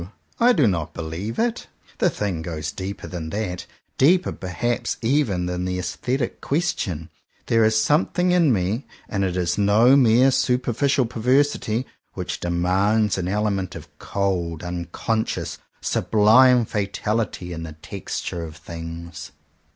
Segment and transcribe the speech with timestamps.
[0.39, 1.67] I do not believe it!
[1.99, 3.67] The thing goes deeper than that;
[3.99, 7.11] deeper perhaps even than the aesthetic question.
[7.45, 11.85] There is some thing in me— and it is no mere superficial perversity—
[12.15, 19.31] which demands an element of cold, unconscious, sublime fatality in the texture of things.